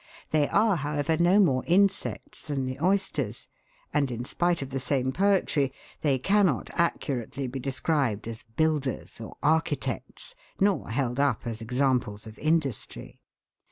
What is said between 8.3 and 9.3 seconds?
"builders"